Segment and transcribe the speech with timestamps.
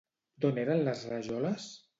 [0.45, 1.73] D'on eren les rajoles?